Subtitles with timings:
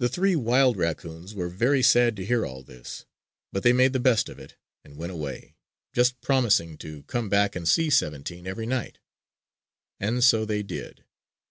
[0.00, 3.06] The three wild raccoons were very sad to hear all this;
[3.50, 5.54] but they made the best of it, and went away,
[5.94, 8.98] just promising to come back and see "Seventeen" every night.
[9.98, 11.02] And so they did.